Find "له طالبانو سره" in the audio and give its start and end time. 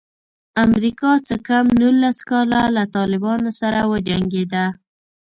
2.75-3.79